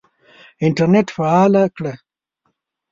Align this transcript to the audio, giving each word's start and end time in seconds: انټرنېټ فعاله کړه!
انټرنېټ 0.65 1.07
فعاله 1.17 1.63
کړه! 1.75 1.93